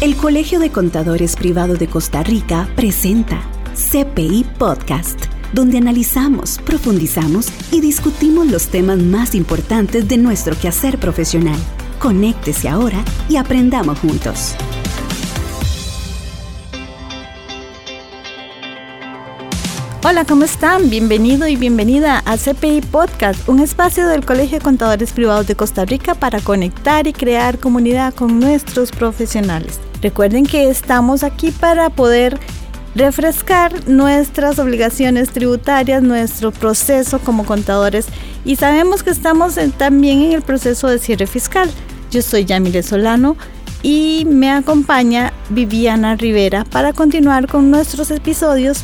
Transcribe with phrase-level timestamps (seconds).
[0.00, 3.42] El Colegio de Contadores Privado de Costa Rica presenta
[3.74, 11.58] CPI Podcast, donde analizamos, profundizamos y discutimos los temas más importantes de nuestro quehacer profesional.
[11.98, 14.54] Conéctese ahora y aprendamos juntos.
[20.02, 20.88] Hola, ¿cómo están?
[20.88, 25.84] Bienvenido y bienvenida a CPI Podcast, un espacio del Colegio de Contadores Privados de Costa
[25.84, 29.78] Rica para conectar y crear comunidad con nuestros profesionales.
[30.02, 32.38] Recuerden que estamos aquí para poder
[32.94, 38.06] refrescar nuestras obligaciones tributarias, nuestro proceso como contadores
[38.44, 41.70] y sabemos que estamos también en el proceso de cierre fiscal.
[42.10, 43.36] Yo soy Yamile Solano
[43.82, 48.82] y me acompaña Viviana Rivera para continuar con nuestros episodios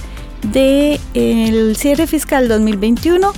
[0.53, 3.33] de el cierre fiscal 2021,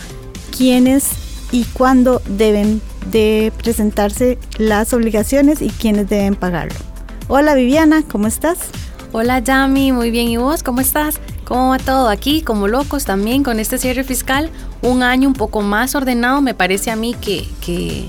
[0.56, 1.08] quiénes
[1.50, 6.87] y cuándo deben de presentarse las obligaciones y quiénes deben pagarlo.
[7.30, 8.70] Hola Viviana, ¿cómo estás?
[9.12, 10.28] Hola Yami, muy bien.
[10.28, 11.20] ¿Y vos cómo estás?
[11.44, 12.40] ¿Cómo va todo aquí?
[12.40, 14.48] Como locos también con este cierre fiscal.
[14.80, 16.40] Un año un poco más ordenado.
[16.40, 18.08] Me parece a mí que,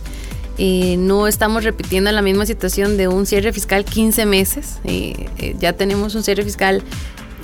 [0.57, 4.79] eh, no estamos repitiendo la misma situación de un cierre fiscal 15 meses.
[4.85, 6.81] Eh, eh, ya tenemos un cierre fiscal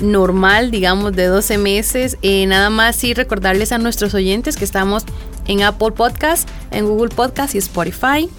[0.02, 2.18] normal, digamos, de 12 meses.
[2.48, 5.03] nada más sí recordarles a nuestros oyentes que estamos
[5.48, 8.30] en Apple Podcast, en Google Podcast y Spotify.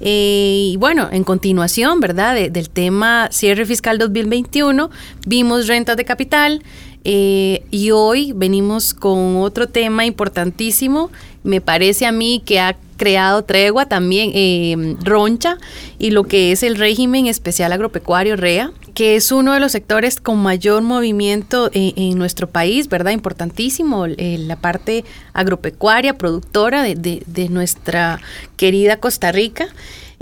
[0.00, 2.50] y bueno, en continuación, ¿verdad?
[2.50, 4.90] del tema cierre fiscal 2021,
[5.26, 6.62] vimos rentas de capital
[7.04, 11.10] y hoy venimos con otro tema importantísimo.
[11.42, 15.58] Me parece a mí que ha creado tregua también eh, Roncha
[15.98, 20.20] y lo que es el régimen especial agropecuario REA, que es uno de los sectores
[20.20, 23.10] con mayor movimiento en, nuestro país, ¿verdad?
[23.10, 28.20] Importantísimo, eh, la parte agropecuaria, productora de, nuestra
[28.56, 29.66] querida Costa Rica.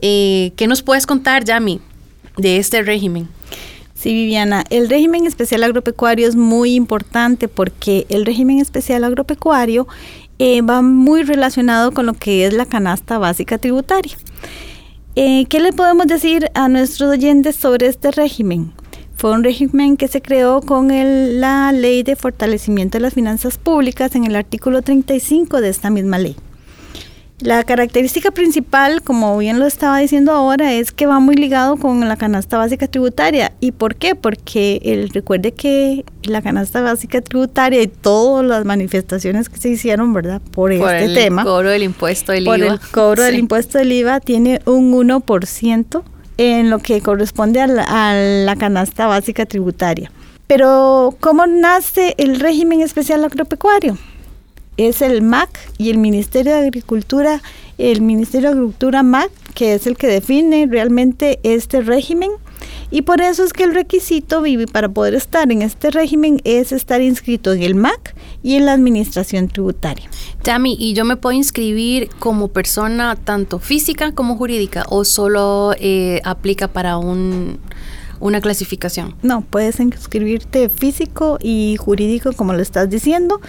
[0.01, 1.81] Eh, ¿Qué nos puedes contar, Yami,
[2.39, 3.29] de este régimen?
[3.95, 9.87] Sí, Viviana, el régimen especial agropecuario es muy importante porque el régimen especial agropecuario
[10.39, 14.17] eh, va muy relacionado con lo que es la canasta básica tributaria.
[15.15, 18.73] Eh, ¿Qué le podemos decir a nuestros oyentes sobre este régimen?
[19.15, 24.15] Fue un régimen que se creó con la Ley de Fortalecimiento de las Finanzas Públicas
[24.17, 26.35] en el artículo 35 de esta misma ley.
[27.43, 32.07] La característica principal, como bien lo estaba diciendo ahora, es que va muy ligado con
[32.07, 33.53] la canasta básica tributaria.
[33.59, 34.15] ¿Y por qué?
[34.15, 40.13] Porque el, recuerde que la canasta básica tributaria y todas las manifestaciones que se hicieron,
[40.13, 40.41] ¿verdad?
[40.53, 41.43] Por, este el tema.
[41.43, 42.75] cobro del impuesto del por IVA.
[42.75, 46.03] el cobro del impuesto del IVA tiene un 1%
[46.39, 50.13] en lo que corresponde a la canasta básica tributaria.
[50.47, 53.99] Pero, ¿cómo nace el régimen especial agropecuario?
[54.89, 57.43] Es el MAC y el Ministerio de Agricultura,
[57.79, 62.31] el Ministerio de Agricultura MAC, que es el que define realmente este régimen.
[62.91, 66.73] Y por eso es que el requisito, Vivi, para poder estar en este régimen es
[66.73, 70.09] estar inscrito en el MAC y en la Administración Tributaria.
[70.43, 76.21] Tami, ¿y yo me puedo inscribir como persona tanto física como jurídica o solo eh,
[76.25, 77.59] aplica para un,
[78.21, 79.17] una clasificación?
[79.23, 83.41] No, puedes inscribirte físico y jurídico como lo estás diciendo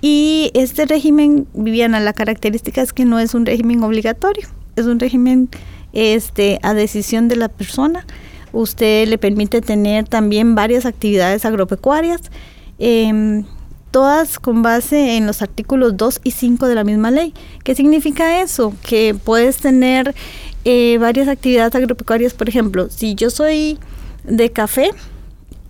[0.00, 4.46] y este régimen, Viviana, la característica es que no es un régimen obligatorio,
[4.76, 5.48] es un régimen
[5.92, 8.06] este, a decisión de la persona.
[8.52, 12.20] Usted le permite tener también varias actividades agropecuarias,
[12.78, 13.44] em,
[13.90, 17.32] todas con base en los artículos 2 y 5 de la misma ley.
[17.64, 18.74] ¿Qué significa eso?
[18.86, 20.14] Que puedes tener
[20.64, 23.78] eh, varias actividades agropecuarias, por ejemplo, si yo soy
[24.24, 24.90] de café,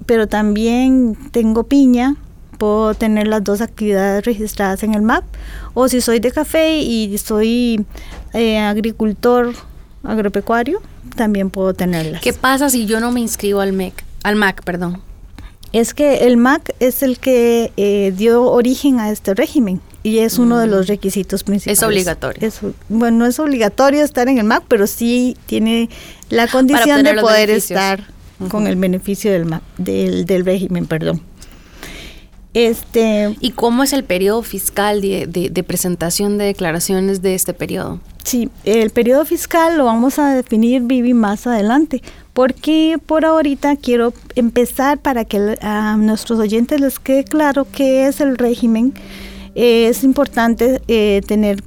[0.06, 2.16] pero también tengo piña,
[2.56, 5.24] puedo tener las dos actividades registradas en el MAP.
[5.74, 7.84] O si soy de café y soy
[8.32, 9.54] eh, agricultor
[10.02, 10.80] agropecuario,
[11.16, 12.20] también puedo tenerlas.
[12.22, 14.04] ¿Qué pasa si yo no me inscribo al MEC?
[14.22, 15.02] Al MAC, perdón.
[15.72, 20.38] Es que el MAC es el que eh, dio origen a este régimen y es
[20.38, 20.88] uno de los mm.
[20.88, 21.78] requisitos principales.
[21.78, 22.52] Es obligatorio.
[22.88, 25.90] bueno, no es obligatorio estar en el MAC, pero sí tiene
[26.30, 28.04] la condición de poder estar
[28.48, 31.20] con el beneficio del, MAC, del, del régimen, perdón.
[32.56, 38.00] Este, ¿Y cómo es el periodo fiscal de, presentación de declaraciones de este periodo?
[38.24, 42.00] Sí, el periodo fiscal lo vamos a definir, Vivi, más adelante,
[42.32, 48.22] porque por ahorita quiero empezar para que a nuestros oyentes les quede claro qué es
[48.22, 48.94] el régimen.
[49.54, 51.62] es importante eh, tener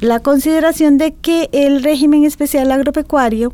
[0.00, 3.52] la consideración de que el régimen especial agropecuario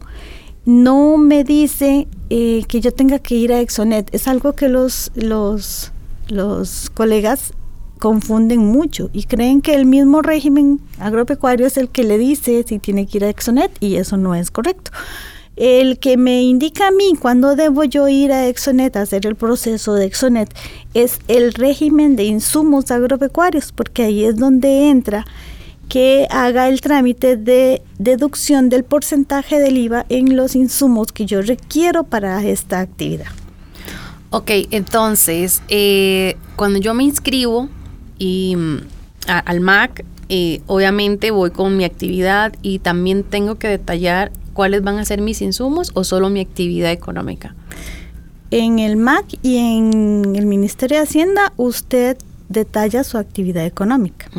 [0.64, 4.08] no me dice eh, que yo tenga que ir a Exonet.
[4.14, 5.92] Es algo que los, los
[6.32, 7.52] los colegas
[7.98, 12.78] confunden mucho y creen que el mismo régimen agropecuario es el que le dice si
[12.80, 14.90] tiene que ir a Exonet y eso no es correcto.
[15.54, 19.36] El que me indica a mí cuándo debo yo ir a Exonet a hacer el
[19.36, 20.52] proceso de Exonet
[20.94, 25.26] es el régimen de insumos agropecuarios, porque ahí es donde entra
[25.88, 31.42] que haga el trámite de deducción del porcentaje del IVA en los insumos que yo
[31.42, 33.41] requiero para esta actividad.
[34.34, 37.68] Ok, entonces, eh, cuando yo me inscribo
[38.18, 38.78] y, mm,
[39.26, 44.98] al MAC, eh, obviamente voy con mi actividad y también tengo que detallar cuáles van
[44.98, 47.54] a ser mis insumos o solo mi actividad económica.
[48.50, 52.16] En el MAC y en el Ministerio de Hacienda usted
[52.48, 54.30] detalla su actividad económica.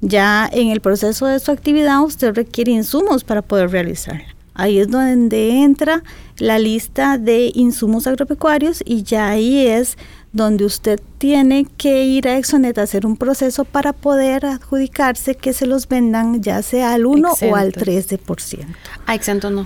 [0.00, 4.37] Ya en el proceso de su actividad usted requiere insumos para poder realizarla.
[4.58, 6.02] Ahí es donde entra
[6.38, 9.96] la lista de insumos agropecuarios y ya ahí es
[10.32, 15.52] donde usted tiene que ir a Exonet a hacer un proceso para poder adjudicarse que
[15.52, 18.66] se los vendan ya sea al 1 o al 13%.
[19.06, 19.64] Ah, exento no.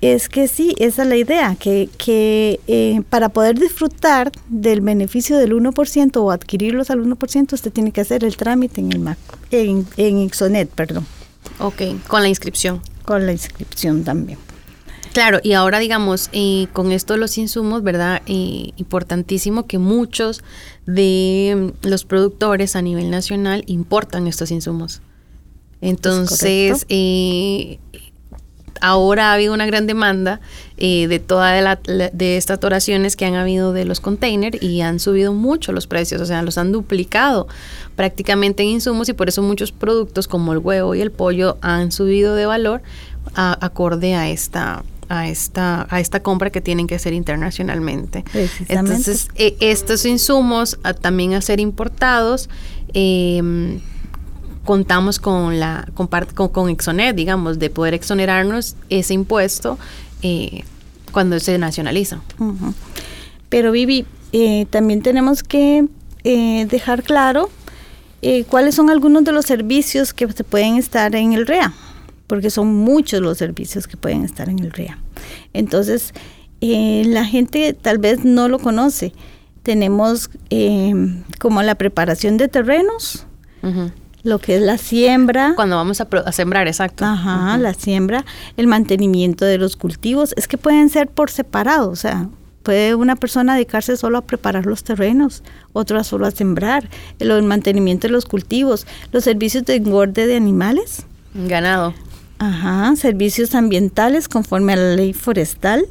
[0.00, 5.38] Es que sí, esa es la idea, que, que eh, para poder disfrutar del beneficio
[5.38, 9.16] del 1% o adquirirlos al 1%, usted tiene que hacer el trámite en el MAC,
[9.52, 11.06] en, en Exonet, perdón.
[11.60, 12.82] Ok, con la inscripción.
[13.04, 14.38] Con la inscripción también.
[15.14, 18.22] Claro, y ahora digamos, eh, con esto los insumos, ¿verdad?
[18.26, 20.42] Eh, importantísimo que muchos
[20.86, 25.02] de mm, los productores a nivel nacional importan estos insumos.
[25.80, 27.78] Entonces, eh,
[28.84, 30.40] ahora ha habido una gran demanda
[30.76, 35.72] de todas de estas oraciones que han habido de los containers y han subido mucho
[35.72, 37.48] los precios, o sea, los han duplicado
[37.96, 41.92] prácticamente en insumos y por eso muchos productos como el huevo y el pollo han
[41.92, 42.82] subido de valor
[43.34, 48.24] acorde a esta a esta, a esta compra que tienen que hacer internacionalmente.
[48.68, 52.48] Entonces, eh, estos insumos también a ser importados,
[52.94, 53.80] em,
[54.64, 56.08] contamos con la con,
[56.48, 59.78] con, Exonet, digamos, de poder exonerarnos ese impuesto
[60.22, 60.64] eh,
[61.12, 62.20] cuando se nacionaliza.
[63.48, 65.86] Pero Vivi, eh, también tenemos que
[66.24, 67.50] dejar claro
[68.48, 71.74] cuáles son algunos de los servicios que se pueden estar en el REA
[72.26, 74.98] porque son muchos los servicios que pueden estar en el REA.
[75.52, 76.12] Entonces,
[76.60, 79.12] eh, la gente tal vez no lo conoce.
[79.62, 80.94] Tenemos eh,
[81.38, 83.26] como la preparación de terrenos,
[84.24, 85.52] lo que es la siembra.
[85.54, 87.04] Cuando vamos a, sembrar, exacto.
[87.04, 88.24] Ajá, la siembra,
[88.56, 90.34] el mantenimiento de los cultivos.
[90.36, 92.28] Es que pueden ser por separado, o sea,
[92.64, 95.44] puede una persona dedicarse solo a preparar los terrenos,
[95.74, 96.88] otra solo a sembrar,
[97.20, 101.04] el mantenimiento de los cultivos, los servicios de engorde de animales.
[101.34, 101.94] Ganado.
[102.38, 105.86] Ajá, servicios ambientales conforme a la ley forestal,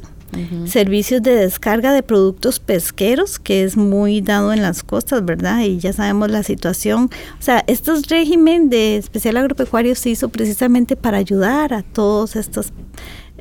[0.66, 5.60] servicios de descarga de productos pesqueros, que es muy dado en las costas, ¿verdad?
[5.60, 7.10] Y ya sabemos la situación.
[7.38, 12.72] O sea, estos régimen de especial agropecuario se hizo precisamente para ayudar a todos estos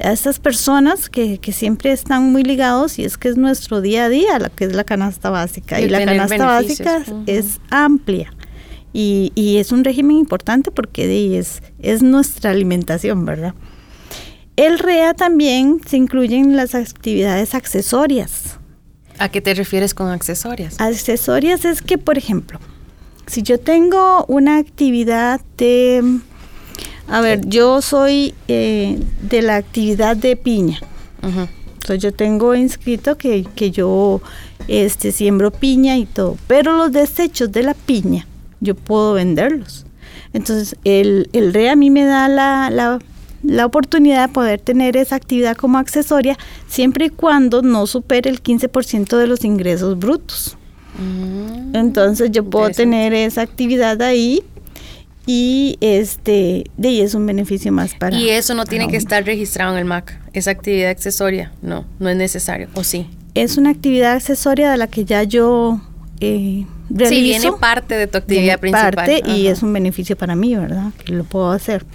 [0.02, 4.06] a estas personas que, que, siempre están muy ligados y es que es nuestro día
[4.06, 5.80] a día, la que es la canasta básica.
[5.80, 8.34] Y, la canasta básica es amplia.
[8.92, 13.54] Y, y es un régimen importante porque es, es nuestra alimentación, ¿verdad?
[14.56, 18.60] El REA también se incluyen las actividades accesorias.
[19.18, 20.80] ¿A qué te refieres con accesorias?
[20.80, 22.60] Accesorias es que, por ejemplo,
[23.26, 26.20] si yo tengo una actividad de,
[27.08, 30.80] a ver, yo soy eh, de la actividad de piña.
[31.22, 34.22] Entonces yo tengo inscrito que, que yo
[34.68, 38.28] este, siembro piña y todo, pero los desechos de la piña
[38.62, 39.86] yo puedo venderlos.
[40.34, 43.00] Entonces, el, el RE a mí me da la, la,
[43.66, 49.18] oportunidad de poder tener esa actividad como accesoria siempre y cuando no supere el 15%
[49.18, 50.58] de los ingresos brutos.
[50.98, 54.44] Mm, Entonces yo puedo tener esa actividad ahí
[55.26, 59.24] y este de ahí es un beneficio más para y eso no tiene que estar
[59.24, 63.70] registrado en el MAC esa actividad accesoria no no es necesario o sí es una
[63.70, 65.80] actividad accesoria de la que ya yo
[66.24, 66.66] eh,
[67.08, 68.94] Sí, viene parte de tu actividad principal.
[68.94, 70.92] Parte y es un beneficio para mí, ¿verdad?
[71.04, 71.86] Que lo puedo hacer.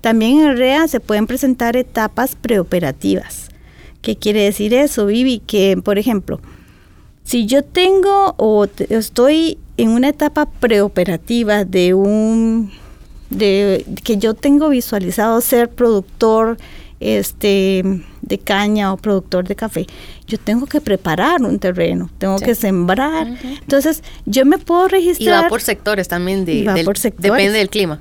[0.00, 3.48] También en REA se pueden presentar etapas preoperativas.
[4.02, 5.38] ¿Qué quiere decir eso, Vivi?
[5.38, 6.40] Que, por ejemplo,
[7.22, 12.72] si yo tengo o estoy en una etapa preoperativa de un
[13.30, 16.58] de que yo tengo visualizado ser productor
[17.02, 17.82] este,
[18.22, 19.86] de caña o productor de café,
[20.26, 23.26] yo tengo que preparar un terreno, tengo que sembrar.
[23.42, 25.40] Entonces, yo me puedo registrar.
[25.40, 26.64] Y va por sectores también, de,
[27.18, 28.00] depende del clima.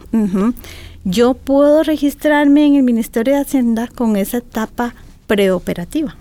[1.04, 4.94] Yo puedo registrarme en el Ministerio de Hacienda con esa etapa
[5.28, 6.16] preoperativa.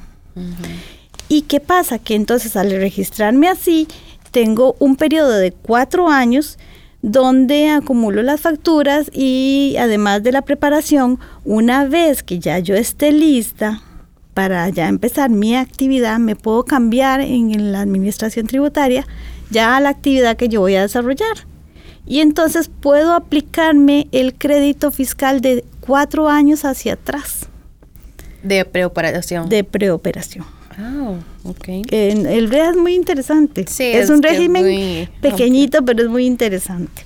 [1.28, 1.98] ¿Y qué pasa?
[1.98, 3.86] Que entonces al registrarme así,
[4.30, 6.58] tengo un periodo de cuatro años
[7.02, 13.12] donde acumulo las facturas y además de la preparación, una vez que ya yo esté
[13.12, 13.82] lista
[14.34, 19.06] para ya empezar mi actividad, me puedo cambiar en la administración tributaria
[19.50, 21.46] ya a la actividad que yo voy a desarrollar.
[22.06, 27.48] Y entonces puedo aplicarme el crédito fiscal de cuatro años hacia atrás.
[28.42, 29.48] De preoperación.
[29.48, 30.59] De preoperación.
[30.80, 31.68] Ah, ok.
[31.90, 33.64] el REA es muy interesante.
[33.68, 37.04] Sí, es, es un régimen muy pequeñito, pero es muy interesante.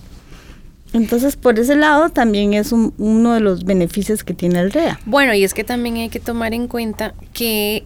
[0.93, 5.01] Entonces, por ese lado, también es un- uno de los beneficios que tiene el REA.
[5.07, 7.85] Bueno, y es que también hay que tomar en cuenta que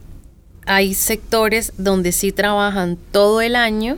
[0.66, 3.96] hay sectores donde sí trabajan todo el año,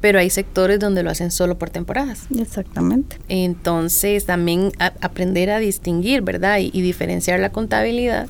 [0.00, 2.22] pero hay sectores donde lo hacen solo por temporadas.
[2.36, 3.16] Exactamente.
[3.28, 6.58] Entonces, también a- aprender a distinguir, ¿verdad?
[6.58, 8.26] Y, y diferenciar la contabilidad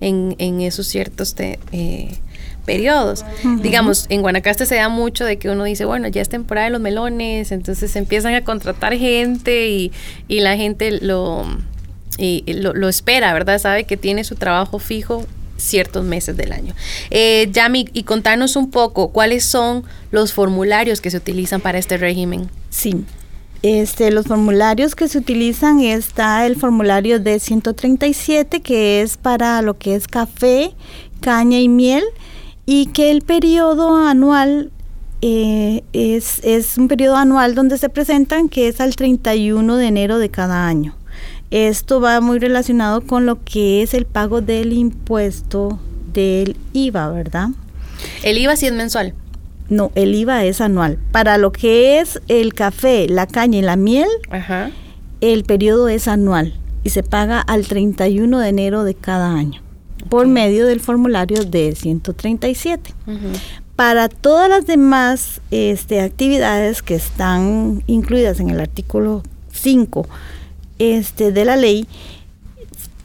[0.00, 2.16] en, en esos ciertos te- eh,
[2.64, 3.24] periodos.
[3.62, 6.72] Digamos, en Guanacaste se da mucho de que uno dice, bueno, ya es temporada de
[6.72, 9.92] los melones, entonces empiezan a contratar gente y,
[10.28, 11.44] y la gente lo,
[12.18, 13.58] y- y lo, lo espera, ¿verdad?
[13.60, 15.24] Sabe que tiene su trabajo fijo
[15.56, 16.74] ciertos meses del año.
[17.10, 21.96] Eh, Yami, y contanos un poco cuáles son los formularios que se utilizan para este
[21.96, 22.50] régimen.
[22.70, 23.04] Sí.
[23.62, 29.78] Este, los formularios que se utilizan está el formulario de 137 que es para lo
[29.78, 30.72] que es café,
[31.20, 32.04] caña y miel
[32.66, 34.70] y que el periodo anual
[35.22, 40.18] eh, es, es un periodo anual donde se presentan que es al 31 de enero
[40.18, 40.94] de cada año.
[41.50, 45.78] Esto va muy relacionado con lo que es el pago del impuesto
[46.12, 47.48] del IVA, ¿verdad?
[48.22, 49.14] El IVA sí es mensual.
[49.68, 50.98] No, el IVA es anual.
[51.12, 54.70] Para lo que es el café, la caña y la miel, Ajá.
[55.20, 59.63] el periodo es anual y se paga al 31 de enero de cada año
[60.08, 62.94] por medio del formulario de 137.
[63.06, 63.16] Ujú.
[63.76, 69.22] Para todas las demás este, actividades que están incluidas en el artículo
[69.52, 70.06] 5
[70.78, 71.86] este, de la ley,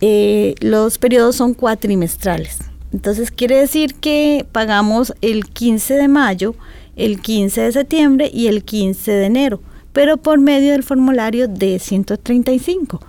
[0.02, 2.60] eh, los periodos son cuatrimestrales.
[2.94, 6.56] Entonces quiere decir que pagamos el 15 de mayo,
[6.96, 9.62] el 15 de septiembre y el 15 de enero,
[9.94, 13.00] pero por medio del formulario de 135.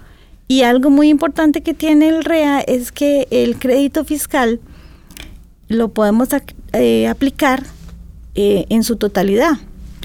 [0.50, 4.58] Y algo muy importante que tiene el REA es que el crédito fiscal
[5.68, 6.30] lo podemos
[6.72, 7.62] eh, aplicar
[8.34, 9.52] eh, en su totalidad,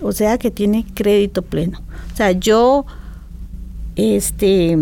[0.04, 1.82] o sea que tiene crédito pleno.
[2.14, 2.86] O sea, yo
[3.96, 4.78] este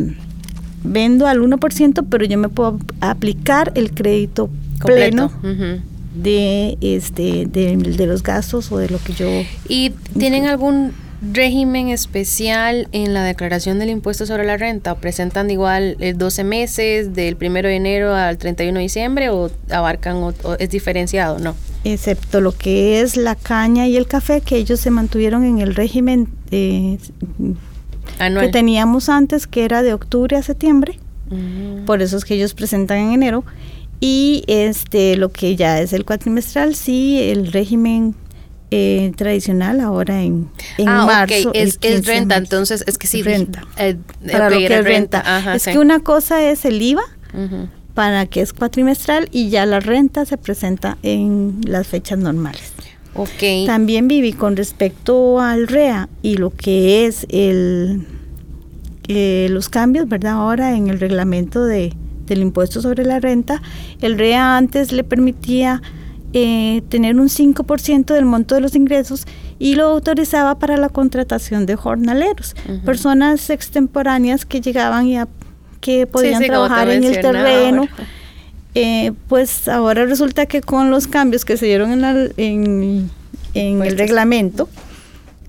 [0.83, 4.49] vendo al 1%, pero yo me puedo aplicar el crédito
[4.81, 5.31] Completo.
[5.39, 5.81] pleno
[6.13, 9.27] de este de, de los gastos o de lo que yo
[9.69, 10.91] ¿Y tienen algún
[11.31, 14.91] régimen especial en la declaración del impuesto sobre la renta?
[14.93, 19.49] ¿O presentan igual eh, 12 meses del 1 de enero al 31 de diciembre o
[19.69, 21.39] abarcan o, o es diferenciado?
[21.39, 21.55] No.
[21.85, 25.75] excepto lo que es la caña y el café que ellos se mantuvieron en el
[25.75, 26.97] régimen eh,
[28.19, 28.45] Anual.
[28.47, 30.99] que teníamos antes que era de octubre a septiembre
[31.29, 31.85] Mm.
[31.85, 33.45] por eso es que ellos presentan en enero
[34.01, 38.13] y este lo que ya es el cuatrimestral sí el régimen
[38.75, 42.83] eh, tradicional ahora en, en ah, marzo ok, el es, 15 de es renta, entonces
[42.87, 43.21] es que sí.
[43.21, 43.63] Renta.
[43.77, 43.97] eh,
[44.31, 45.71] para lo que es renta, Ajá, es sí.
[45.71, 47.03] que una cosa es el IVA
[47.93, 52.73] para que es cuatrimestral y ya la renta se presenta en las fechas normales
[53.15, 53.67] Ok.
[53.67, 58.07] también viví con respecto al REA y lo que es el
[59.07, 60.31] eh, los cambios, ¿verdad?
[60.33, 61.93] Ahora en el reglamento de,
[62.25, 63.61] del impuesto sobre la renta,
[64.01, 65.81] el REA antes le permitía
[66.33, 69.25] eh, tener un 5% del monto de los ingresos
[69.59, 75.27] y lo autorizaba para la contratación de jornaleros, personas extemporáneas que llegaban y a-
[75.79, 77.87] que podían sí, trabajar en el terreno.
[78.75, 83.09] Eh, pues ahora resulta que con los cambios que se dieron en, la- en,
[83.53, 84.67] en el reglamento,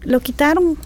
[0.03, 0.77] lo quitaron.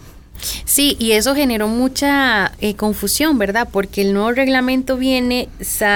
[0.65, 3.69] Sí, y eso generó mucha eh, confusión, ¿verdad?
[3.71, 5.49] Porque el nuevo reglamento viene,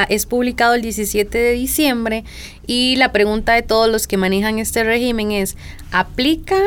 [0.09, 2.25] es publicado el 17 de diciembre
[2.67, 5.57] y la pregunta de todos los que manejan este régimen es,
[5.91, 6.59] ¿aplica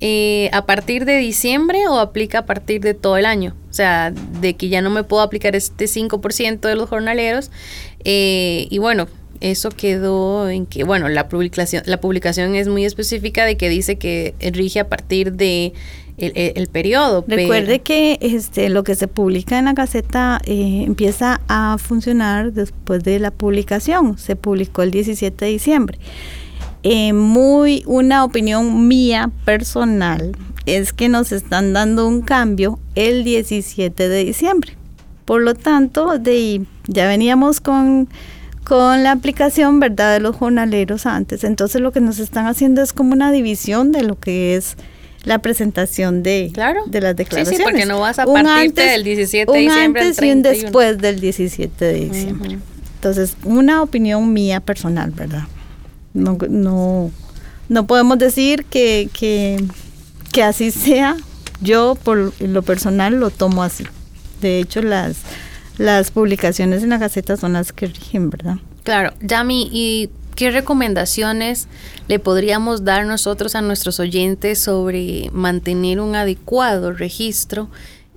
[0.00, 3.54] eh, a partir de diciembre o aplica a partir de todo el año?
[3.70, 4.10] O sea,
[4.40, 7.50] de que ya no me puedo aplicar este 5% de los jornaleros.
[8.04, 9.08] eh, y bueno,
[9.40, 13.96] eso quedó en que, bueno, la publicación, la publicación es muy específica de que dice
[13.96, 15.74] que rige a partir de
[16.18, 17.24] el, periodo.
[17.26, 23.04] Recuerde que este, lo que se publica en la Gaceta eh, empieza a funcionar después
[23.04, 24.16] de la publicación.
[24.18, 25.98] Se publicó el 17 de diciembre.
[26.82, 34.08] Eh, muy una opinión mía personal es que nos están dando un cambio el 17
[34.08, 34.76] de diciembre.
[35.24, 38.08] Por lo tanto, de, ya veníamos con,
[38.64, 41.42] con la aplicación, ¿verdad?, de los jornaleros antes.
[41.44, 44.76] Entonces lo que nos están haciendo es como una división de lo que es
[45.26, 46.80] la presentación de, Claro.
[46.86, 47.62] de las Sí, sí, declaraciones.
[47.64, 50.42] porque no vas a Un partirte del 17 de un diciembre al antes y un
[50.42, 50.62] 31.
[50.64, 52.58] después del 17 de diciembre.
[52.94, 55.42] Entonces, una opinión mía personal, ¿verdad?
[56.14, 57.10] No, no,
[57.68, 59.62] no podemos decir que, que,
[60.32, 61.16] que así sea.
[61.60, 63.84] Yo, por lo personal, lo tomo así.
[64.40, 65.16] De hecho, las,
[65.78, 68.56] las publicaciones en la Gaceta son las que rigen, ¿verdad?
[68.84, 71.66] Claro, Yami, ¿y qué recomendaciones
[72.06, 77.68] le podríamos dar nosotros a nuestros oyentes sobre mantener un adecuado registro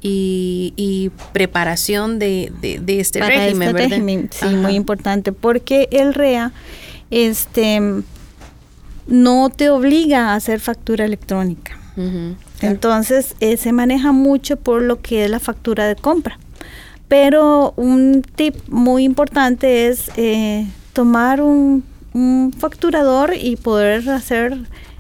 [0.02, 2.52] y, preparación de,
[2.88, 6.52] este régimen, este Régimen, sí, muy importante, porque el REA
[7.10, 7.82] este,
[9.08, 11.78] no te obliga a hacer factura electrónica.
[12.62, 16.40] Entonces, eh, se maneja mucho por lo que es la factura de compra.
[17.10, 24.58] Pero un tip muy importante es eh, tomar un, un, facturador y poder hacer,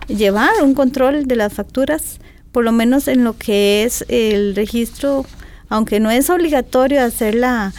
[0.07, 2.19] llevar un control de las facturas
[2.51, 5.25] por lo menos en lo que es el registro,
[5.69, 7.73] aunque no es obligatorio hacer la,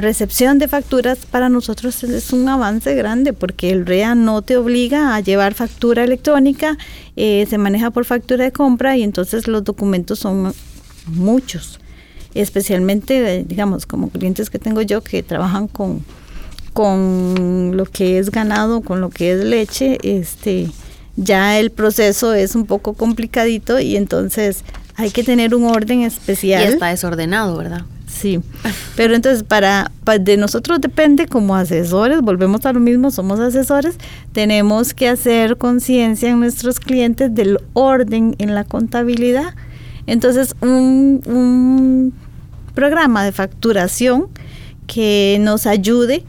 [0.00, 5.16] recepción de facturas, para nosotros es un avance grande porque el REA no te obliga
[5.16, 6.78] a llevar factura electrónica,
[7.16, 10.54] eh, se maneja por factura de compra y entonces los documentos son
[11.06, 11.80] muchos,
[12.34, 16.04] especialmente, digamos, como clientes que tengo yo que trabajan con,
[16.72, 20.70] con lo que es ganado, con lo que es leche, este
[21.16, 24.64] ya el proceso es un poco complicadito y entonces
[24.96, 26.62] hay que tener un orden especial.
[26.62, 27.82] Y está desordenado, ¿verdad?
[28.06, 28.40] Sí,
[28.94, 33.96] pero entonces para, de nosotros depende como asesores, volvemos a lo mismo, somos asesores,
[34.32, 39.54] tenemos que hacer conciencia en nuestros clientes del orden en la contabilidad.
[40.06, 42.12] Entonces un, un
[42.74, 44.28] programa de facturación
[44.86, 46.24] que nos ayude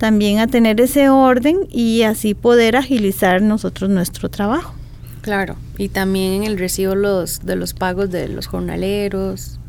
[0.00, 4.74] también a tener ese orden y así poder agilizar nosotros nuestro trabajo.
[5.20, 9.60] Claro, y también en el recibo los, de los pagos de los jornaleros,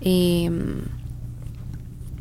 [0.00, 0.84] em,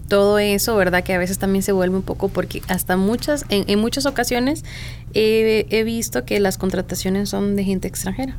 [0.09, 1.05] todo eso, ¿verdad?
[1.05, 4.65] Que a veces también se vuelve un poco, porque hasta muchas, en, muchas ocasiones
[5.13, 8.35] he, visto que las contrataciones son de gente extranjera,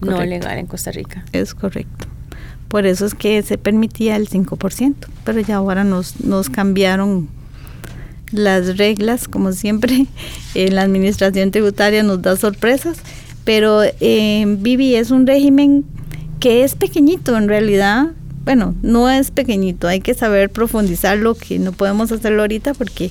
[0.00, 1.26] no legal en Costa Rica.
[1.32, 2.06] Es correcto.
[2.68, 7.28] Por eso es que se permitía el 5%, pero ya ahora nos, nos cambiaron
[8.32, 10.06] las reglas, como siempre,
[10.54, 12.98] en la administración tributaria nos da sorpresas,
[13.44, 15.84] pero eh, Vivi es un régimen
[16.38, 18.08] que es pequeñito en realidad.
[18.44, 23.10] Bueno, no es pequeñito, hay que saber profundizarlo, que no podemos hacerlo ahorita porque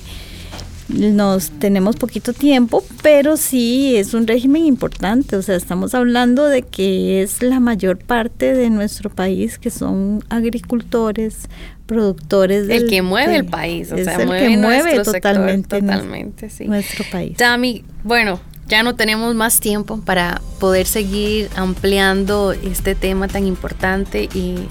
[0.92, 6.62] nos tenemos poquito tiempo, pero sí es un régimen importante, o sea, estamos hablando de
[6.62, 11.48] que es la mayor parte de nuestro país que son agricultores,
[11.86, 16.66] productores del, el que mueve el país, o sea, mueve que mueve totalmente, totalmente sí.
[16.66, 17.36] nuestro país.
[17.36, 24.28] Tami, bueno, ya no tenemos más tiempo para poder seguir ampliando este tema tan importante
[24.32, 24.68] y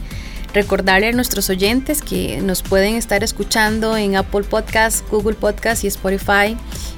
[0.54, 5.88] recordarle a nuestros oyentes que nos pueden estar escuchando en Apple Podcast, Google Podcast y
[5.88, 6.58] Spotify,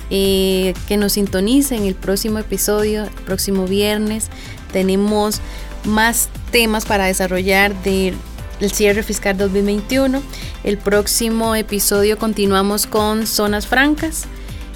[0.10, 4.30] eh, que nos sintonicen el próximo episodio, el próximo viernes.
[4.72, 5.42] Tenemos
[5.84, 8.14] más temas para desarrollar de
[8.60, 10.22] el cierre fiscal 2021.
[10.64, 14.26] El próximo episodio continuamos con zonas francas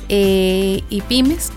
[0.09, 1.51] eh, y pymes.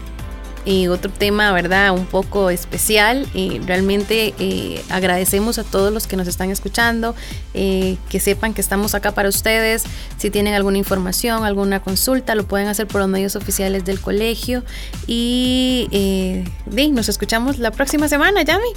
[0.68, 1.92] Y otro tema, ¿verdad?
[1.92, 3.26] Un poco especial.
[3.32, 7.14] y realmente eh, agradecemos a todos los que nos están escuchando,
[7.54, 9.84] eh, que sepan que estamos acá para ustedes.
[10.18, 14.62] Si tienen alguna información, alguna consulta, lo pueden hacer por los medios oficiales del colegio.
[15.06, 16.44] Y eh,
[16.92, 18.68] nos escuchamos la próxima semana, Yami.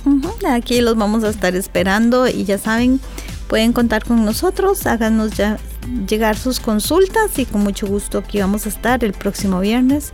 [0.47, 3.01] Aquí los vamos a estar esperando y ya saben,
[3.49, 5.57] pueden contar con nosotros, háganos ya
[6.07, 10.13] llegar sus consultas y con mucho gusto aquí vamos a estar el próximo viernes.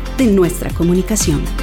[0.21, 1.60] de nuestra comunicación.